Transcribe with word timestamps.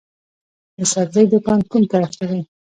د 0.77 0.79
سبزۍ 0.93 1.25
دکان 1.33 1.59
کوم 1.69 1.83
طرف 1.91 2.11
ته 2.17 2.25
دی؟ 2.29 2.41